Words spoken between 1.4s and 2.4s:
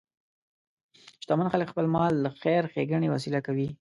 خلک خپل مال د